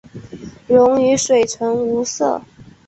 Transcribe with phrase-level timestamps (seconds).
[0.67, 2.41] 溶于水呈无色。